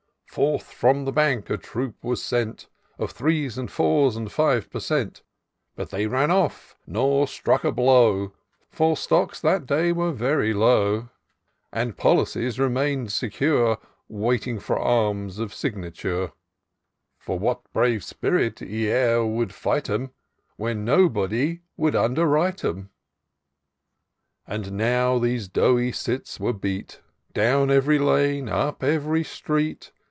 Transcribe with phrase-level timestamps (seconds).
[0.27, 4.79] Forth from the Bank a troop was sent Of threes and fours and fives per
[4.79, 5.23] cent.;
[5.75, 8.31] But they ran ofi*, nor struck a blow;
[8.69, 11.09] For Stocks that day were very low.
[11.73, 13.77] Tlie Policies remain'd secure.
[14.07, 16.31] Waiting for arms of signature;
[17.17, 20.11] For what brave spirit e'er would fight 'em,
[20.57, 22.89] Wlien nobody would underwrite 'em.
[24.47, 24.71] IN SEARCH OF THE PICTURESQUE.
[24.71, 27.01] 329" And now these doughty cits were beat,
[27.33, 29.91] Down ev'ry lane, up ev'ry street.